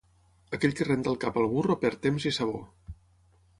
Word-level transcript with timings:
Aquell 0.57 0.73
que 0.79 0.87
renta 0.87 1.11
el 1.11 1.19
cap 1.25 1.37
al 1.43 1.47
burro 1.53 1.77
perd 1.85 2.01
temps 2.09 2.27
i 2.33 2.35
sabó. 2.41 2.57